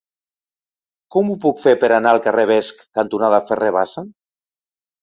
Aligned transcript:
Com 1.17 1.29
ho 1.29 1.35
puc 1.45 1.61
fer 1.65 1.75
per 1.83 1.91
anar 1.99 2.15
al 2.15 2.25
carrer 2.29 2.49
Vesc 2.55 2.83
cantonada 3.01 3.45
Ferrer 3.53 3.73
Bassa? 3.79 4.09